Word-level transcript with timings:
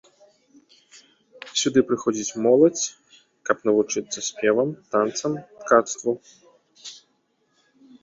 Сюды 1.63 1.79
прыходзіць 1.89 2.37
моладзь, 2.47 2.85
каб 3.51 3.57
навучацца 3.71 4.19
спевам, 4.31 4.69
танцам, 4.97 5.31
ткацтву. 5.63 6.11